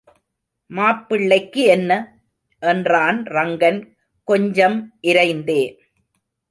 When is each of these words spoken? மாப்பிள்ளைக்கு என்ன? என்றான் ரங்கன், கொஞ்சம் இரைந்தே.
மாப்பிள்ளைக்கு 0.71 1.63
என்ன? 1.63 1.91
என்றான் 2.59 3.23
ரங்கன், 3.23 3.79
கொஞ்சம் 4.23 4.93
இரைந்தே. 5.01 5.61